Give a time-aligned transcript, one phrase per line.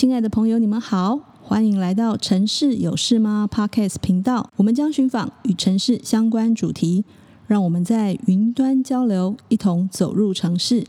[0.00, 4.48] 亲爱的朋友，你们好，欢迎来到城市有事吗 Podcast 频道。
[4.56, 7.04] 我们将寻访与城市相关主题，
[7.46, 10.84] 让我们在云端交流，一同走入城市。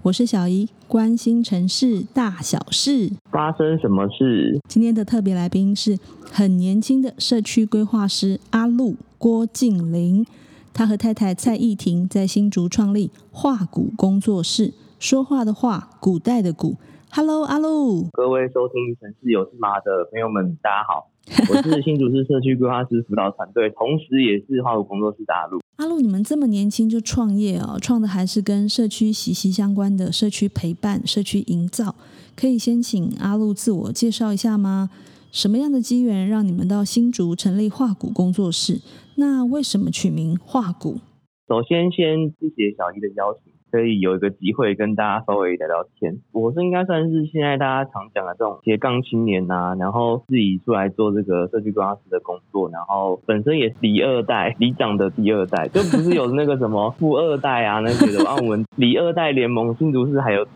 [0.00, 3.12] 我是小怡，关心城市大小事。
[3.30, 4.58] 发生什么事？
[4.66, 5.98] 今天的特别来宾是
[6.32, 10.24] 很年轻的社区规划师阿路郭敬霖，
[10.72, 16.76] 他和太太蔡艺婷在新竹创立画鼓工作室，说话的话，古代的古。
[17.16, 21.06] Hello，阿路，各位收听城市有事吗的朋友们，大家好，
[21.48, 25.60] 我是新竹市社区规划师辅导团队，同时也是画鼓工作室的阿路。
[25.76, 31.94] 阿路，你们这么年轻就创业哦，创的还是跟社区息息相关的社区陪伴、社区营造，
[32.34, 34.90] 可以先请阿路自我介绍一下吗？
[35.30, 38.80] 什么样的机缘让你们到新竹成立画谷工作室？
[39.14, 40.98] 那为什么取名画谷？
[41.46, 43.53] 首先，先谢谢小姨的邀请。
[43.74, 46.20] 可以有一个机会跟大家稍微聊聊天。
[46.30, 58.24] 我是应该算是现在大家常讲的这种斜杠青年呐，然后自己出来做这个社区规划师的工作，然后本身也是李二代，里长的第二代，就不是有那个什么富二代啊那些的。
[58.30, 60.46] 啊，我们李二代联盟新竹市还有。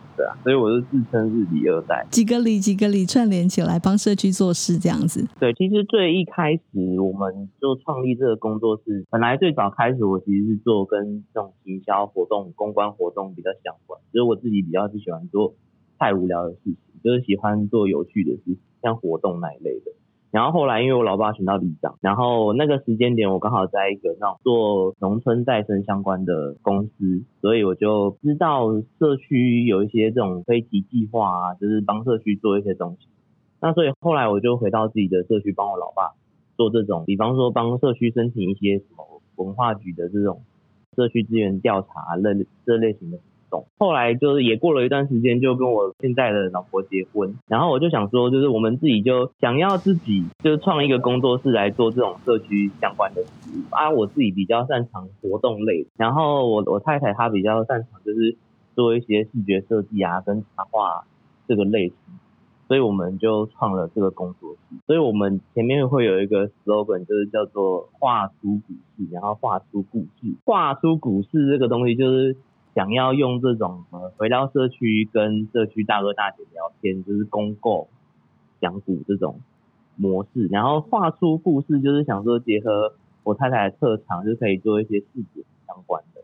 [0.42, 5.26] 所以我就自称是里二代，几个里几个里串联起来帮社区做事这样子。
[5.38, 15.54] 对，其实最一开始我们就创立这个工作室，本来最早开始我其实是做跟这种营销活动、公关活动比较相关，所以我自己比较是喜欢做
[15.98, 19.92] 太无聊的事情，就是喜欢做有趣的事情，像活动那一类的。
[20.30, 28.68] 然后后来，因为我老爸选到里长，然后那个时间点我刚好在一个那种做农村再生相关的公司，所以我就知道
[28.98, 33.08] 社区有一些这种推广计划啊，就是帮社区做一些东西。
[33.60, 36.12] 那所以后来我就回到自己的社区，帮我老爸
[36.56, 40.42] 做这种，比方说帮社区申请一些什么文化局的这种
[40.94, 43.18] 社区资源调查类这类型的。
[43.78, 53.90] 后来就是也过了一段时间，就跟我现在的老婆结婚，然后我就想说，就是我们自己就想要自己就是创一个工作室来做这种社区相关的事啊。
[53.90, 58.36] 我自己比较擅长活动类，然后我我太太她比较擅长就是
[58.74, 61.04] 做一些视觉设计啊跟插画
[61.46, 61.96] 这个类型，
[62.66, 64.76] 所以我们就创了这个工作室。
[64.86, 72.36] 所以我们前面会有一个 slogan，就是叫做画出股市，然后画出故事，画出鼓事这个东西就是。
[72.78, 77.88] 想要用这种呃回到社区跟社区大哥大姐聊天，就是公购
[78.60, 79.40] 讲古这种
[79.96, 82.94] 模式，然后画出故事，就是想说结合
[83.24, 86.22] 我太太的特长，就可以做一些视觉相关的。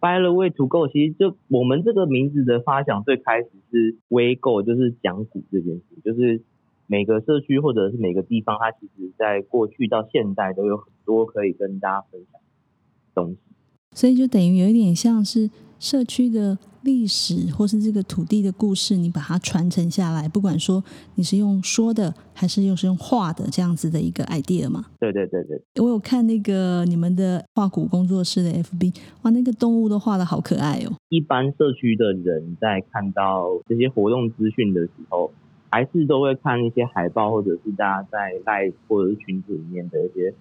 [0.00, 6.42] By the way to go，其实就我们这个名字的发想，最开始是微购，就是讲古这件事，就是
[6.88, 12.46] 每个社区或者是每个地方，它其实在过去到现代都有很多可以跟大家分享的
[13.14, 13.38] 东西，
[13.94, 15.50] 所以就等于有一点像是。
[15.82, 20.80] 社区的历史，或是这个土地的故事，你把它传承下来，不管说
[21.16, 24.84] 你是用说的，还是又是用画的，这样子的一个 idea 嘛？
[25.00, 25.60] 对对对对。
[25.82, 30.92] 我有看那个你们的画谷工作室的 FB，哇，那个动物都画的好可爱哦。
[31.08, 35.32] 一般社区的人在看到这些活动资讯的时候，
[35.68, 40.32] 还是都会看一些海报，或者是大家在 LINE 或者是群组里面的一些。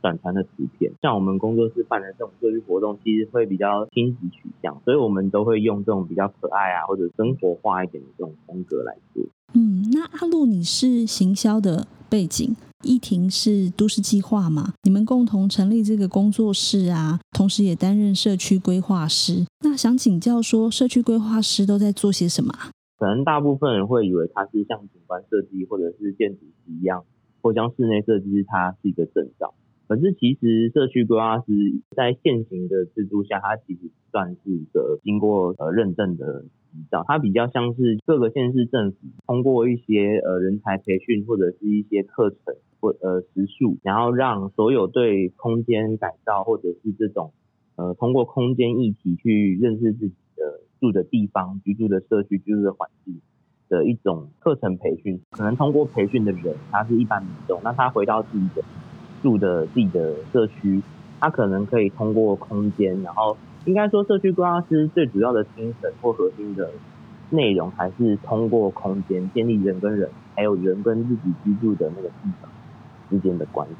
[0.00, 9.24] 转传的图片，像我们工作室办的这种社区活动，其实会比较亲子取向，所以我们都会用这种比较可爱啊，或者生活化一点的这种风格来做。
[9.54, 14.74] 嗯，那阿路你是行销的背景，翊婷是都市计划嘛？
[14.84, 19.44] 你们共同成立这个工作室啊，同时也担任社区规划师。
[19.64, 22.54] 那想请教说，社区规划师都在做些什么？
[22.96, 27.02] 可能大部分人会以为他是像景观设计或者是建筑师一样，
[27.42, 29.54] 或将室内设计它是一个证照。
[29.90, 31.44] 可是，其实社区规划师
[31.96, 37.04] 在现行的制度下，它其实算是一个经过呃认证的执照。
[37.08, 47.32] 它比较像是各个县市政府通过一些呃人才培训或者是一些课程或呃时数，然后让所有对空间改造或者是这种
[47.74, 53.20] 呃通过空间议题去认识自己的住的地方、居住的社区、居住的环境
[53.68, 55.20] 的一种课程培训。
[55.32, 58.62] 可能通过培训的人，他是一般民众，那他回到自己的。
[59.22, 60.82] 住的自己的社区，
[61.20, 66.70] 他可能可以通过空间，然后应该说社区规划师最主要的精神或核心的
[67.30, 72.50] 内容，还是通过空间建立人跟人，还有人跟自己居住的那个地方
[73.08, 73.74] 之间的关系。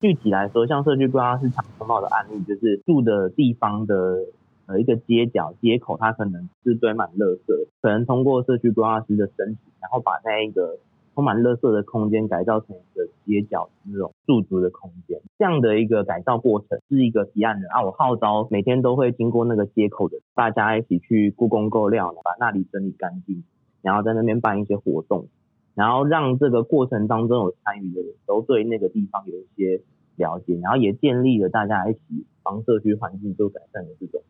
[0.00, 4.18] 具体来说，像社区规划师常碰到的案例，就是住的地方的
[4.66, 10.78] 呃一个街角街口，它可能是堆满垃圾，可能通过社区规划师的身体，然后把那一个。
[11.20, 23.44] 充满垃圾的空间改造成一个街角这种驻足的空间，这样的一个改造过程是一个提案人啊，我号召每天都会经过那个街口的大家一起去故宫够料，把那里整理干净，
[23.82, 25.26] 然后在那边办一些活动，
[25.74, 29.82] 然后让这个过程当中有参与的人都对那个地方有一些
[30.16, 34.22] 了解，然后也建立了大家一起帮社区环境做改善的这种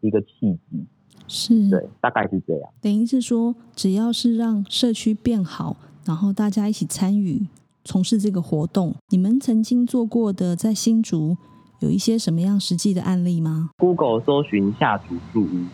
[0.00, 0.86] 一个契机。
[1.28, 2.70] 是，对，大概是这样。
[2.80, 7.46] 等于是说，只要是让社区变好，然后大家一起参与
[7.84, 11.36] 从事这个活动，你们曾经做过的在新竹
[11.80, 15.64] 有一些什么样实际的案例吗？Google 搜寻下竹树屋，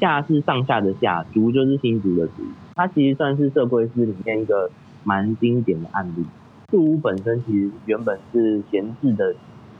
[0.00, 2.42] 下是上下的下，竹就是新竹的竹，
[2.74, 4.70] 它其实算是社会师里面一个
[5.04, 6.24] 蛮经典的案例。
[6.70, 9.34] 树屋本身其实原本是闲置的。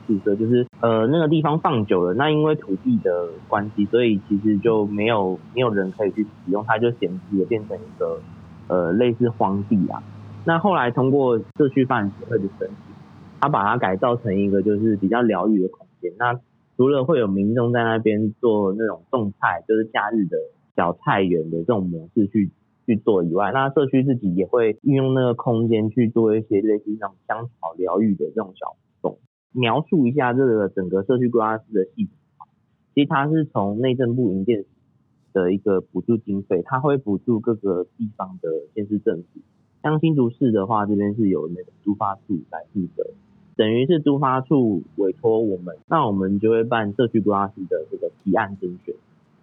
[0.07, 8.19] 宿舍就是呃那个地方放久了，那因为土地的关系，所以其实就没有没有人可以去使用，它就闲置了，变成一个
[8.69, 10.01] 呃类似荒地啊。
[10.45, 12.95] 那后来通过社区发展协会的申请，
[13.41, 16.13] 他把它改造成一个就是比较疗愈的空间。
[16.17, 16.39] 那
[16.77, 20.37] 除了会有民众在那边做那种种菜，就是假日的
[20.77, 22.49] 小菜园的这种模式去
[22.85, 29.19] 去做以外，那社区自己也会运用那个空间去做一些类似那种香草疗愈的这种小活动。
[29.51, 32.47] 描述一下这个整个社区规划师的系统，
[32.95, 34.63] 其实它是从内政部营建
[35.39, 39.39] 的一个补助经费，它会补助各个地方的县市政府。
[39.81, 43.03] 像新竹市的话，这边是由那个都发处来负责，
[43.55, 48.93] 等于是都发处委托我们，那我们就会办社区规划师的这个提案甄选。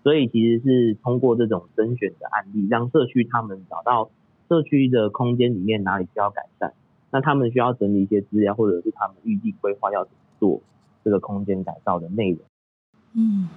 [0.03, 4.11] 所以其实是通过这种甄选的案例，让社区他们找到
[4.49, 6.75] 社区的空间里面哪里需要改善。
[7.11, 10.61] 那他们需要整理一些资料，或者是他们预计规划要怎么做
[11.03, 12.41] 这个空间改造的内容。
[13.17, 13.49] 嗯，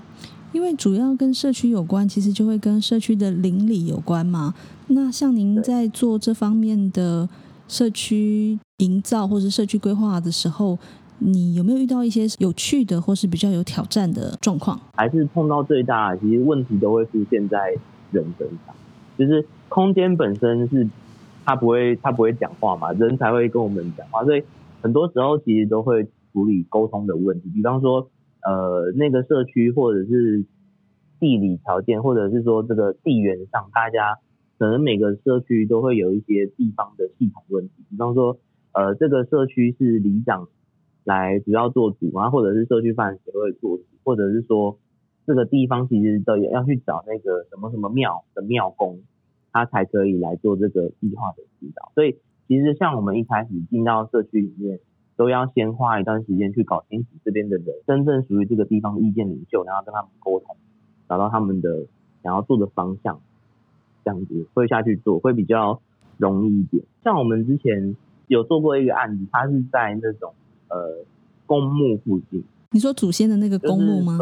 [0.54, 4.54] 因为主要跟社区有关，其实就会跟社区的邻里有关嘛。
[4.88, 7.28] 那像您在做这方面的
[7.68, 10.78] 社区营造或者社区规划的时候，
[11.20, 14.80] 你有没有遇到一些有趣的或是比较有挑战的状况？
[14.96, 17.78] 还是碰到最大，其实问题都会出现在
[18.12, 18.76] 人身上，
[19.18, 20.88] 就是空间本身是。
[21.46, 24.44] 他不会，他不会讲话嘛，人才会跟我们讲话，所以
[24.84, 27.50] 很多时候其实都会处理沟通的问题。
[27.56, 28.08] 比方说，
[28.44, 30.46] 呃，那个社区或者是
[31.20, 34.18] 地理条件，或者是说这个地缘上，大家
[34.58, 37.74] 可能每个社区都会有一些地方的系统问题。
[37.90, 38.38] 比方说，
[38.74, 40.48] 呃，这个社区是里长
[41.04, 44.78] 来主要做主啊，或者是社区发展协会做主，或者是说
[45.26, 49.00] 这个地方其实都要去找那个什么什么庙的庙公。
[49.52, 54.80] 他才可以来做这个计划的指导，所以其实像我们一开始进到社区里面，
[55.20, 60.56] 都要先花一段时间去搞清楚这边的人真正属于这个地方的意见领袖，然后跟他们沟通，
[61.10, 61.86] 找到他们的
[62.24, 63.20] 想要做的方向，
[64.06, 65.82] 这样子会下去做会比较
[66.16, 66.82] 容易一点。
[67.04, 70.34] 像我们之前有做过一个案子，它是在那种
[70.70, 71.04] 呃
[71.46, 72.42] 公墓附近。
[72.72, 74.18] 你说祖先的那个公墓吗？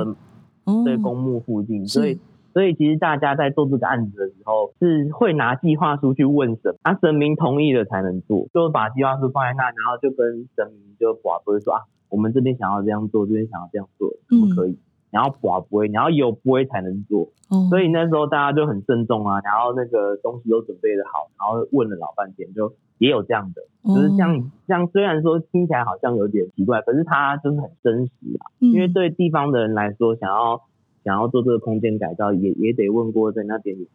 [0.64, 2.18] 哦，对，公墓附近，所以。
[2.58, 14.72] 所以其实大家在做这个案子的时候，是会拿计划书去问神，啊神明同意了才能做，就把计划书放在那，然后就跟神明就寡不会说啊，我们这边想要这样做，这边想要这样做，可不可以？
[14.72, 14.78] 嗯、
[15.12, 17.30] 然后寡不会，然后有不会才能做。
[17.52, 30.64] 哦、所以那时候大家就很慎重啊，然后那个东西都准备的好，然后问了老半天，就也有这样的，就是像像、哦、虽然说听起来好像有点奇怪，可是它就是很真实啊，嗯、因为对地方的人来说，想要。
[31.08, 33.86] 想要做这个空间改造，也也得问过在那边有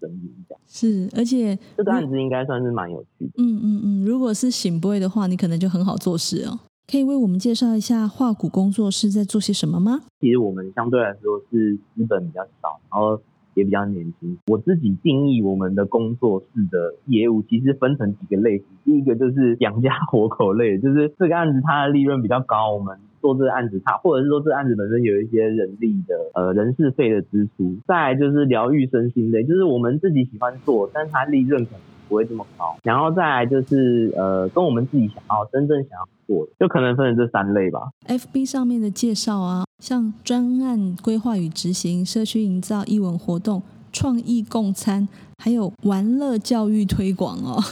[0.00, 0.60] 声音这样。
[0.68, 3.32] 是，而且这个案子应该算是蛮有趣的。
[3.38, 6.60] 嗯嗯嗯，如果是醒不会的话，你可能就很好做事哦。
[6.88, 10.02] 可以为我们介绍一下画骨工作室在做些什么吗？
[10.20, 13.20] 其实我们相对来说是资本比较少，然后
[13.54, 14.38] 也比较年轻。
[14.46, 18.66] 我自己定义我们的工作室的业务，其实分成几个类型。
[18.84, 22.96] 第一个就是养家活口类，就是这个案子它的利润比较高，我们。
[23.22, 37.90] 做这个案子，他或者是说这个案子本身有一些人力的呃人事费的支出，再来就是疗愈身心类，就是我们自己喜欢做，但是它利润可能不会这么高，然后再来就是呃跟我们自己想要真正想要做的，就可能分成这三类吧。
[38.08, 43.62] FB 上面的介绍啊，像专案规划与执行、社区营造、艺文活动、
[43.92, 47.62] 创意共餐，还有玩乐教育推广哦。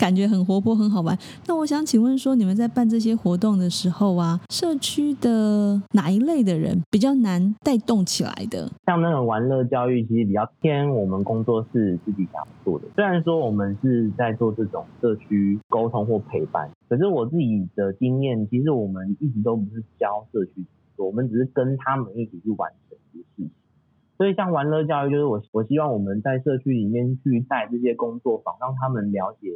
[0.00, 1.16] 感觉很活泼，很好玩。
[1.46, 8.66] 那我想请问说，你们在办这些活动的时候啊，社区的哪一类的人比较难带动起来的？
[8.86, 12.86] 像那种玩乐教育，其实比较偏我们工作室自己想做的。
[12.96, 20.64] 虽然说我们是在做这种社区沟通或陪伴，可是我自己的经验，其实我们一直都不是教社区
[20.96, 23.50] 做，我们只是跟他们一起去完成一些事情。
[24.16, 29.48] 所以像玩乐教育，就是我我希望我们在社区里面去带这些工作坊，让他们了解。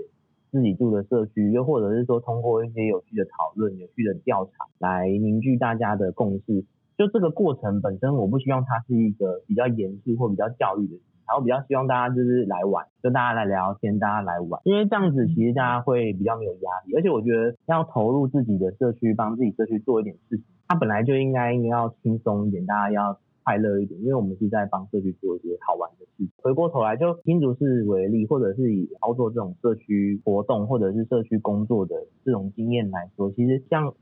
[0.55, 6.65] 自己住的社区，又或者是说通过一些有趣的讨论、有趣的调查来凝聚大家的共识。
[6.97, 26.31] 就这个过程本身，我不希望它是一个比较严肃或比较教育的事情然后比较希望大家就是来玩，就大家来聊天，大家来玩，因为这样子其实大家会比较没有压力，而且我觉得要投入自己的社区，帮自己社区做一点事情，它本来就应该应该要轻松一点，大家要快乐一点，因为我们是在帮社区做一些好玩的事情。
[26.39, 33.95] 回过头来就新竹市为例，或者是以操作这种社区活动或者是社区工作的这种经验来说，其实像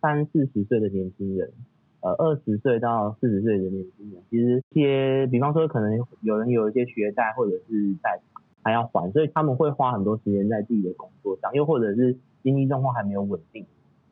[0.00, 1.50] 三四十岁的年轻人。
[2.04, 8.20] 呃，二十岁到四十岁的年轻人，其实一些，比方说可能有人有一些学贷或者是贷
[8.62, 13.64] 还要还，所以他们会花很多时间在自己的工作上，又或者是经济状况还没有稳定，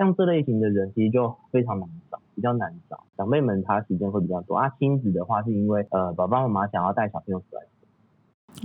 [0.02, 3.04] 像这类型的人其实就非常难找，比较难找。
[3.16, 7.62] 长辈们他时间会比较多啊，亲子的话是因为呃，爸爸妈妈想要带小朋友出来。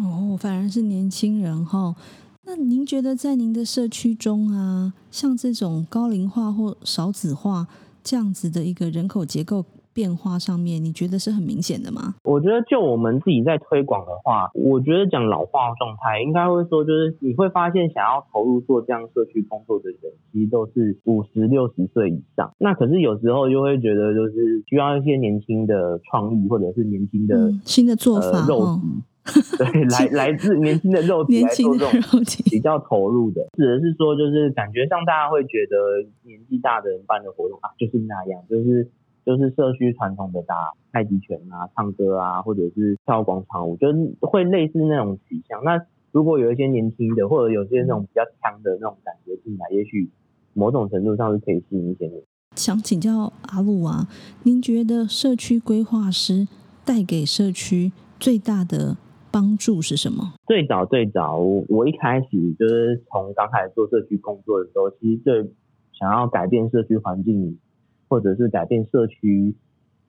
[0.03, 1.96] 哦，反而是年轻人哈。
[2.44, 7.67] 那您觉得在您的社区中啊，像这种高龄化或少子化？
[8.03, 9.63] 这样子的一个人口结构
[9.97, 12.13] 变化上面，你觉得是很明显的吗？
[12.23, 22.53] 我觉得就我们自己在推广的话，我觉得讲老化状态，应该会说就是你会发现，想要投入做这样社区工作的人，其实都是五十六十岁以上。
[22.59, 28.63] 那可是有时候就会觉得，就是需要一些年轻的创意，或者是年轻的、嗯、新的做法，呃、肉体。
[28.63, 28.81] 哦
[29.59, 35.75] 对，来来自年轻的肉体来做这种比较投入的，指的是说，就是感觉上大家会觉得
[36.23, 38.89] 年纪大的人办的活动啊，就是那样，就是
[39.27, 40.55] 就是社区传统的打
[40.93, 45.62] 太极拳啊、唱歌啊，或者是跳广场舞，就是会类似那种取向。
[45.65, 50.10] 那如果有一些年轻的，或者有些那种比较强的那种感觉进来，也许
[50.53, 52.24] 某种程度上是可以吸引一些人。
[52.55, 54.07] 想请教阿路啊，
[54.43, 56.48] 您觉得社区规划师
[56.86, 58.96] 带给社区最大的
[59.29, 60.36] 帮助是什么？
[60.48, 65.51] 最早最早，我一开始就是从刚开始做社区工作的时候，其实最
[66.00, 67.60] 想要改变社区环境，
[68.09, 69.55] 或者是改变社区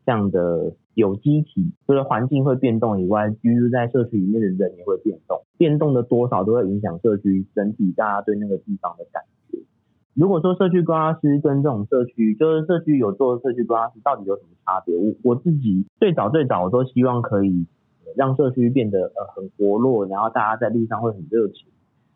[0.04, 9.58] 这样的有机体，除了环境会变动以外，居住在社区里面的人也会变动，变动的多少都会影响社区整体大家对那个地方的感觉。
[10.14, 14.96] 如果说社区规划师跟这种社区，就是社区有做社区规划师，到底有什么差别？
[14.96, 17.66] 我我自己最早最早我都希望可以。
[18.16, 21.66] 让社区变得呃很活络，然后大家在路上会很热情，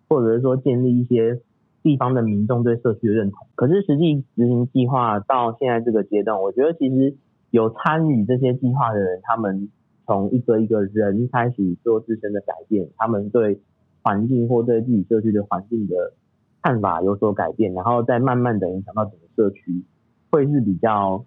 [0.09, 1.39] 或者是说建立一些
[1.83, 3.47] 地方的民众对社区的认同。
[3.55, 7.15] 可是实际执行计划到现在这个阶段，我觉得其实
[7.51, 9.69] 有参与这些计划的人，他们
[10.07, 13.61] 从一个一个人开始做自身的改变，他们对
[14.03, 16.13] 环境或对自己社区的环境的
[16.63, 19.83] 看法有所改变，然后再慢慢的影响到整个社区，
[20.31, 21.25] 会是比较。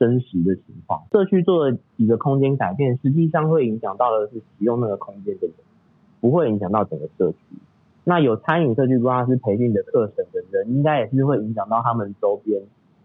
[0.00, 5.56] 真实的情况，社区做了几个空间改变，实际上会影响到的是使用那个空间的人，
[6.20, 7.38] 不会影响到整个社区。
[8.08, 12.58] 那有参与社区规划师培训的课程的人，应该也是会影响到他们周边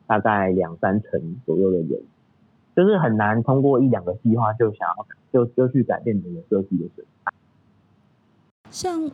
[0.07, 2.01] 大概两三成左右的人，
[2.73, 7.33] 就是很难通过一两个计划就想要就就去改变整个社区的生态。
[8.69, 9.11] 像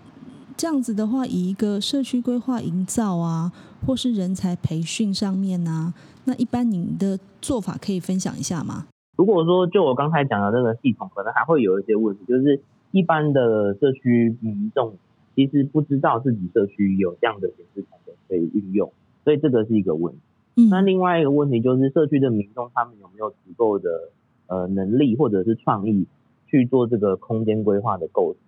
[0.56, 3.52] 这样子的话，以一个社区规划营造啊，
[3.84, 5.96] 或是人才培训上面啊。
[6.26, 8.86] 那一般您的做法可以分享一下吗？
[9.18, 14.94] 如果说就我刚才讲的那个系统，可能还会有一些问题，就是一般的社区民众
[15.40, 18.92] 其实不知道自己社区有这样的显示产权可以运用，
[19.24, 20.20] 所以这个是一个问题。
[20.58, 20.68] 嗯。
[20.68, 24.12] 那另外一个问题就是社区的民众他们有没有足够的
[24.48, 26.06] 呃能力或者是创意
[26.48, 28.40] 去做这个空间规划的构思？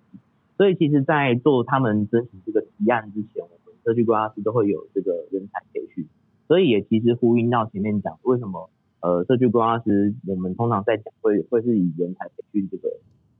[0.57, 6.05] 所以其实，在做他们申请这个提案之前，我们社区规划师都会有这个人才培训。
[6.49, 8.69] 所以也其实呼应到前面讲，为什么
[8.99, 12.89] 呃社区规划师我们通常在讲会会是以人才培训这个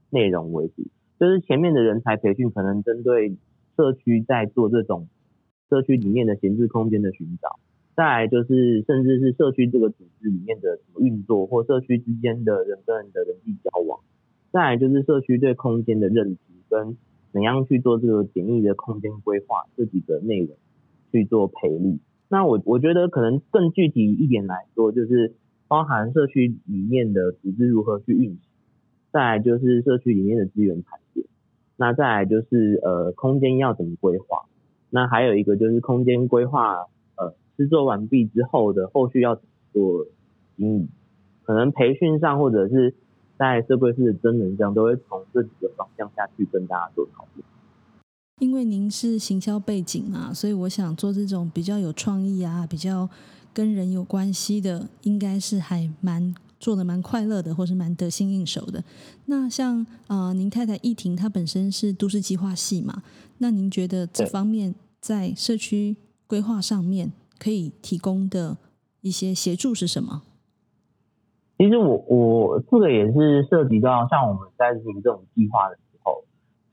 [0.10, 0.84] 内容为主，
[1.22, 3.38] 就是前面的人才培训可能针对
[3.78, 5.08] 社区在做这种
[5.70, 7.60] 社区里面的闲置空间的寻找，
[7.96, 14.00] 再来就是甚至是社区这个组织里面的什么运作或社区之间的人跟人的人际交往，
[14.52, 16.98] 再来就是社区对空间的认知跟
[17.32, 20.58] 怎样去做这个简易的空间规划这几个内容
[21.12, 22.00] 去做培力。
[22.30, 25.36] 那我我觉得可能更具体一点来说，就是
[25.68, 28.40] 包含社区里面的组织如何去运行，
[29.12, 31.26] 再来就是社区里面的资源盘点，
[31.76, 34.46] 那再来就是呃空间要怎么规划，
[34.90, 40.06] 那还有一个就是空间规划呃制作完毕之后的后续要怎么做
[40.58, 40.90] 经营，
[41.44, 42.94] 可能培训上或者是
[43.38, 47.46] 在社会式的真人上都会从这几个方向下去跟大家做讨论。
[48.40, 53.08] 因为您是行销背景嘛，所以我想做这种比较有创意啊、比较
[53.54, 58.82] 跟人有关系的，应该是还蛮做的蛮快乐的，或是蛮得心应手的。
[59.26, 63.02] 那像啊、呃，您太太易婷她本身是都市计划系嘛，
[63.40, 68.56] 那您觉得这方面在社区规划上面可以提供的
[69.02, 70.22] 一些协助是什么？
[71.58, 76.24] 其实我我这个也是涉及到像我们在进行这种计划的时候，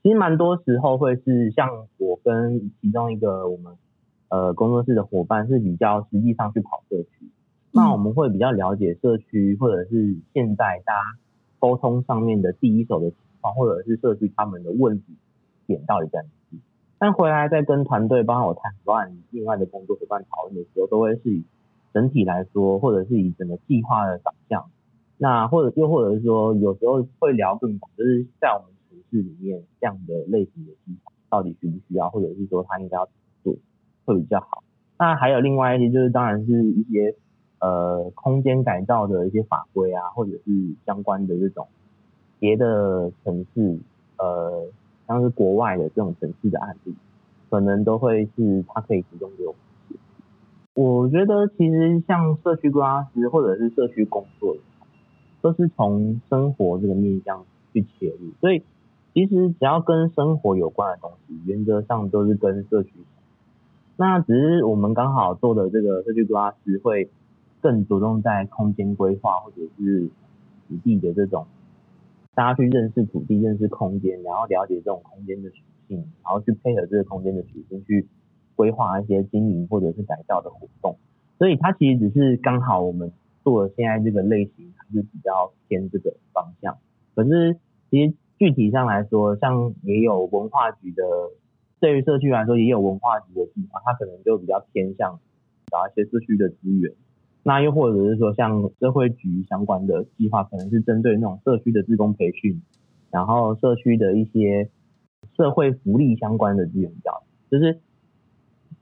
[0.01, 1.67] 其实蛮多时候会是像
[1.97, 3.73] 我跟其中一个我们
[4.29, 7.29] 呃工作室的伙伴是比较实际上去跑社区，嗯、
[7.71, 11.01] 那我们会比较了解社区或者是现在大家
[11.59, 15.15] 沟通上面的第一手的情况，或者是社区他们的问题
[15.67, 16.59] 点到底在哪里。
[16.97, 21.43] 但回来再跟团队帮我谈乱另外的工作伙伴讨论的时候，都会是以
[21.93, 24.65] 整体来说，或者是以整个计划的导向。
[25.17, 33.07] 那或者又或者是说，有时候会聊更广，就是在我们城市里面这样的类型的计划到底需不需要，或者是说他应该要
[33.43, 33.55] 做
[34.05, 34.63] 会比较好。
[34.97, 37.15] 那还有另外一些，就是当然是一些
[37.59, 41.67] 呃空间改造的一些法规啊，或者是相关的这种
[42.39, 43.79] 别的城市
[44.17, 44.67] 呃
[45.07, 46.95] 像是国外的这种城市的案例，
[47.49, 49.59] 可能都会是他可以提供给我们。
[50.73, 54.59] 我觉得其实像社区规划师或者是社区工作的。
[55.41, 58.61] 都是从生活这个面向去切入，所以
[59.13, 62.91] 其实只要跟生活有关的东西，原则上都是跟社区。
[63.95, 67.09] 那只是我们刚好做的这个社区规划师会
[67.61, 70.09] 更着重在空间规划或者是
[70.67, 71.45] 土地的这种，
[72.35, 78.07] 大家去认识土地、认识空间，然后了解这种空间的属性，然后去配合这个空间的属性去
[78.55, 80.97] 规划一些经营或者是改造的活动。
[81.37, 83.11] 所以它其实只是刚好我们。
[83.41, 86.77] 做现在这个类型还是比较偏这个方向，
[87.15, 87.57] 可是
[87.89, 91.03] 其实具体上来说，像也有文化局的，
[91.79, 95.19] 对于社区来说也有文化局的计划，它可能就比较偏向
[95.71, 96.93] 找一些社区的资源，
[97.43, 102.61] 那又或者是说像社会局相关的计划，可能是针对那种社区的职工培训，
[103.11, 104.69] 然后社区的一些
[105.35, 107.79] 社会福利相关的资源教育，就是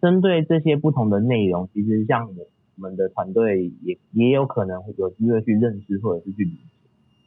[0.02, 2.48] 针对这些不同的内容，其实像我。
[2.80, 6.60] 们的团队也也有可能有机会去认识或者是去理解，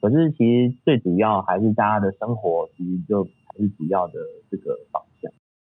[0.01, 4.13] 可是其实最主要还是大家的生活，其实就还是主要的
[4.49, 5.03] 这个方。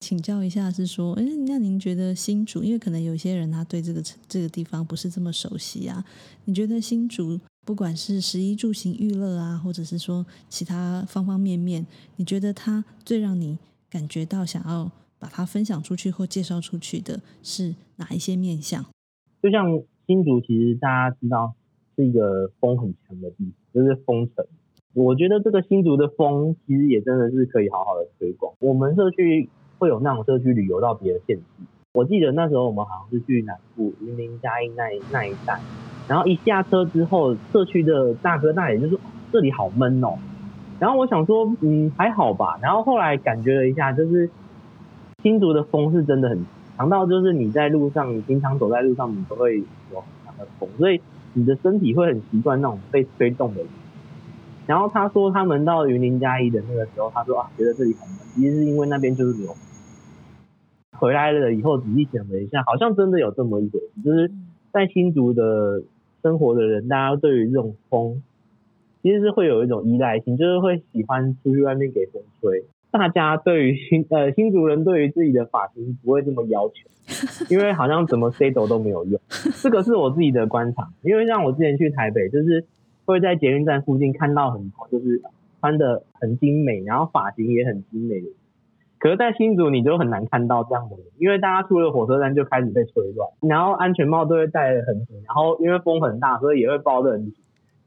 [0.01, 6.05] 请教一下，是说，哎，那您觉得新竹，因为可能有些人他对这个这个地方不是这么熟悉啊，
[6.45, 11.85] 你觉得新竹不管是食衣住行娱乐啊，或者是说其他方方面面，
[12.17, 13.59] 你觉得它最让你
[13.91, 18.85] 感觉到想要把它分享出去或介绍出去的是哪一些面向？
[19.43, 19.67] 就像
[20.07, 21.55] 新竹，其实大家知道
[21.97, 24.47] 是一个风很强的地方，就是风城。
[24.93, 28.55] 我觉得这个新竹的风，其实也真的是可以好好的推广。
[28.61, 31.43] 我们社区会有那种社区旅游到别的县市。
[31.93, 35.59] 我记得那时候我们好像是去南部云林嘉义那那一带，
[36.09, 38.99] 然后一下车之后，社区的大哥大爷就说
[39.33, 40.19] 这里好闷哦。
[40.79, 42.59] 然后我想说，嗯，还好吧。
[42.61, 44.29] 然后后来感觉了一下，就是
[45.23, 46.45] 新竹的风是真的很。
[46.77, 49.57] 强到就是你在路上，你经常走在路上，你都会
[49.91, 51.01] 有很强的风，所以
[51.33, 53.63] 你的身体会很习惯那种被吹动的。
[54.67, 59.55] 然后他说他们到云林嘉义的那个时候，他说啊，觉得这里很闷，其实是因为那边就是流。
[60.99, 64.31] 回来了以后仔细想了一下，好像真的有这么一回事，就是
[64.73, 65.83] 在新竹的
[66.23, 68.23] 生活的人，大家对于这种风，
[69.03, 72.65] 其实是会有一种依赖性，就是会喜欢出去外面给风吹。
[72.91, 76.89] 大家对于新呃新竹人对于自己的发型不会这么要求，
[77.51, 79.21] 因为好像怎么 set 都没有用。
[79.63, 82.65] 这个是我自己的观察，因为像我之前去台北，就是
[83.07, 85.23] 会在捷运站附近看到很多就是
[85.61, 88.27] 穿的很精美，然后发型也很精美的。
[88.99, 97.35] 可是，在新竹你就很难看到这样的人，因为大家出了火车站就开始被吹乱，然后安全帽都会戴得很紧，然后因为风很大，所以也会包得很紧，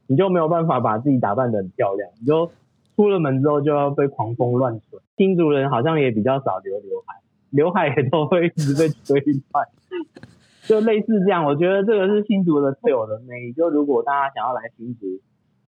[0.08, 2.50] 你就没有办法把自己打扮得很漂亮，你就。
[2.96, 7.14] 出了门之后就要被狂风乱吹，新竹人好像也比较少留刘海，
[7.48, 9.18] 刘海也都会一直被吹
[9.52, 9.66] 乱，
[10.70, 11.44] 就类似这样。
[11.44, 13.52] 我觉得这个是新竹的特有的魅力。
[13.52, 15.06] 就如果大家想要来新竹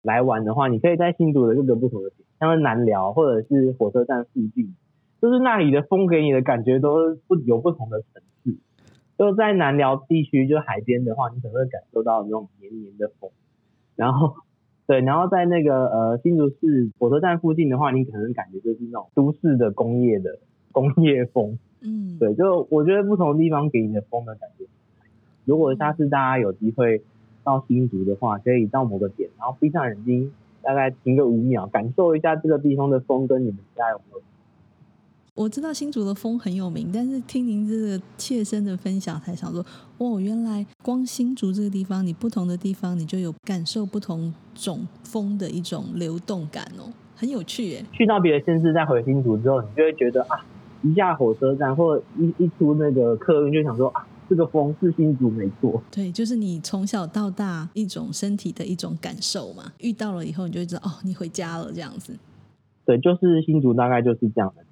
[0.02, 4.74] 来玩的话，你可以在新竹的各个不同的点，像是南寮或者是火车站附近，
[5.22, 8.58] 就是那里的风给你的感觉都是不有不同的层次。
[9.16, 13.30] 就在南寮地区，就海边的话，你可能会感受到那种黏黏的风，
[13.94, 14.34] 然后。
[14.88, 20.38] 对，然后在那个呃新竹市火车站附近的话，你可能感觉就是那种都市的工业的
[20.72, 24.64] 工业风，嗯，对，就我觉得不同的地方给你的风的感觉。
[25.48, 27.00] 如果下次大家有机会
[27.42, 30.30] 到新竹的话，可以到某个点，然后闭上眼睛，
[30.60, 34.20] 大概停个五秒，感受一下这个地方的风跟你们家有没有。
[35.34, 39.64] 我知道新竹的风很有名，但是听您这个切身的分享，才想说，
[39.96, 47.82] 哦，原来光新竹这个地方，你不同的地方，你就有感受不同种风的一种流动感哦，很有趣耶。
[47.92, 50.44] 去到别的县市再回新竹之后，你就会觉得啊，
[50.82, 55.82] 一下火车站或一一出那个客运，就想说啊，这个风是新竹没错。
[55.90, 62.16] 对，就是你从小到大一种身体的一种感受嘛，遇到了以后你就会知道哦，你回家了这样子。
[62.84, 64.64] 对，就是新竹大概就是这样的。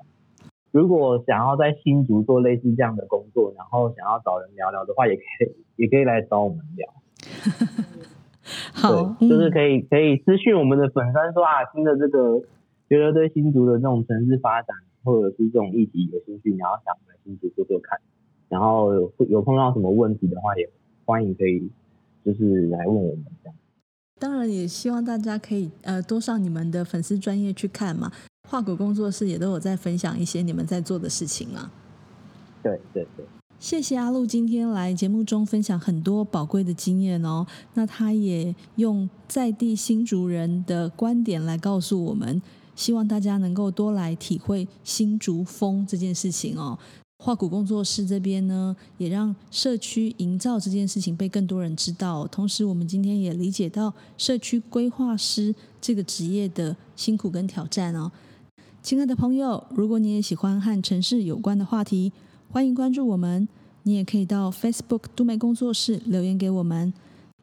[0.72, 6.92] 如果想要在新竹做类似这样的工作，然后想要找人聊聊的话，也可以也可以来找我们聊。
[8.74, 12.42] 好，就是可以可以私讯我们的粉丝说啊，新的这个
[12.90, 17.98] 觉得对新竹的这种城市发展或者是这种议题有兴趣，然后想来新竹做做看，
[18.48, 20.68] 然后有有碰到什么问题的话，也
[21.04, 21.68] 欢迎可以
[22.24, 23.56] 就是来问我们这样。
[24.18, 28.10] 当然也希望大家可以呃多上你们的粉丝专业去看嘛。
[28.48, 31.70] 画骨工作室也都有在分享一些你们在做的事情啊。
[32.62, 33.26] 对对对，
[33.58, 37.44] 谢谢阿露今天来节目中分享很多宝贵的经验哦。
[37.74, 42.40] 那他也用在地新竹人的观点来告诉我们，
[42.76, 46.78] 希望大家能够多来体会新竹风这件事情哦。
[47.18, 52.26] 画骨工作室这边呢，也让社区营造这件事情被更多人知道。
[52.26, 58.12] 同时，我们今天也理解到社区规划师这个职业的辛苦跟挑战哦。
[58.82, 62.12] 亲爱的朋友，如果你也喜欢和城市有关的话题，
[62.50, 63.48] 欢迎关注我们。
[63.82, 66.92] 你也可以到 Facebook 都媒工作室留言给我们。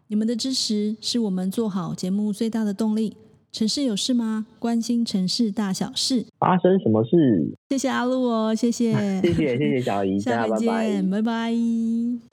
[0.07, 3.15] 你们的支持是我们做好节目最大的动力。
[3.53, 4.47] 城市有事吗？
[4.57, 6.25] 关心城市大小事。
[6.39, 7.55] 发生什么事？
[7.69, 11.21] 谢谢阿路哦，谢谢， 谢谢谢谢小姨， 下回见，拜拜。
[11.21, 12.32] 拜拜。